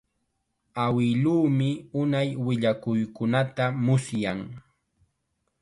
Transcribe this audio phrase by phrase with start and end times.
[0.83, 1.69] Awiluumi
[2.01, 4.39] unay willakuykunata musyan.